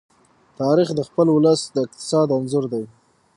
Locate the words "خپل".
1.07-1.27